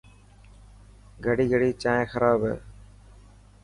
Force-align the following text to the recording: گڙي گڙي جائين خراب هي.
گڙي 1.25 1.45
گڙي 1.51 1.69
جائين 1.81 2.09
خراب 2.11 2.39
هي. 2.47 2.55